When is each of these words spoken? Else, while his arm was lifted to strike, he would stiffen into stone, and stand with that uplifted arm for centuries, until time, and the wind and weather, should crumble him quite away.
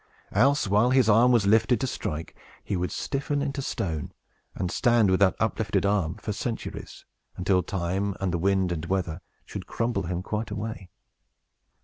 Else, 0.31 0.67
while 0.67 0.89
his 0.89 1.07
arm 1.07 1.31
was 1.31 1.45
lifted 1.45 1.79
to 1.81 1.85
strike, 1.85 2.35
he 2.63 2.75
would 2.75 2.91
stiffen 2.91 3.43
into 3.43 3.61
stone, 3.61 4.11
and 4.55 4.71
stand 4.71 5.11
with 5.11 5.19
that 5.19 5.35
uplifted 5.39 5.85
arm 5.85 6.15
for 6.15 6.33
centuries, 6.33 7.05
until 7.37 7.61
time, 7.61 8.15
and 8.19 8.33
the 8.33 8.39
wind 8.39 8.71
and 8.71 8.85
weather, 8.87 9.21
should 9.45 9.67
crumble 9.67 10.07
him 10.07 10.23
quite 10.23 10.49
away. 10.49 10.89